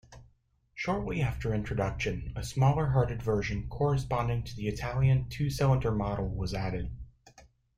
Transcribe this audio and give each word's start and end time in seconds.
Shortly 0.73 1.21
after 1.21 1.53
introduction, 1.53 2.33
a 2.35 2.43
smaller-hearted 2.43 3.21
version 3.21 3.67
corresponding 3.69 4.41
to 4.45 4.55
the 4.55 4.67
Italian 4.67 5.29
two-cylinder 5.29 5.91
model 5.91 6.27
was 6.27 6.55
added. 6.55 6.89